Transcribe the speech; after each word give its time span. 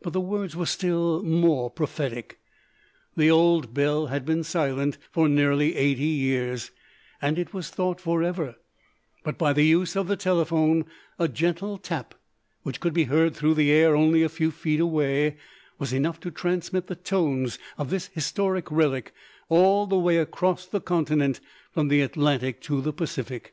But 0.00 0.14
the 0.14 0.22
words 0.22 0.56
were 0.56 0.64
still 0.64 1.22
more 1.22 1.68
prophetic. 1.70 2.38
The 3.14 3.30
old 3.30 3.74
bell 3.74 4.06
had 4.06 4.24
been 4.24 4.42
silent 4.42 4.96
for 5.10 5.28
nearly 5.28 5.76
eighty 5.76 6.06
years, 6.06 6.70
and 7.20 7.38
it 7.38 7.52
was 7.52 7.68
thought 7.68 8.00
forever, 8.00 8.56
but 9.22 9.36
by 9.36 9.52
the 9.52 9.66
use 9.66 9.96
of 9.96 10.08
the 10.08 10.16
telephone 10.16 10.86
a 11.18 11.28
gentle 11.28 11.76
tap, 11.76 12.14
which 12.62 12.80
could 12.80 12.94
be 12.94 13.04
heard 13.04 13.36
through 13.36 13.52
the 13.52 13.70
air 13.70 13.94
only 13.94 14.22
a 14.22 14.30
few 14.30 14.50
feet 14.50 14.80
away, 14.80 15.36
was 15.78 15.92
enough 15.92 16.18
to 16.20 16.30
transmit 16.30 16.86
the 16.86 16.96
tones 16.96 17.58
of 17.76 17.90
the 17.90 17.98
historic 18.14 18.70
relic 18.72 19.12
all 19.50 19.86
the 19.86 19.98
way 19.98 20.16
across 20.16 20.64
the 20.64 20.80
continent 20.80 21.38
from 21.70 21.88
the 21.88 22.00
Atlantic 22.00 22.62
to 22.62 22.80
the 22.80 22.94
Pacific. 22.94 23.52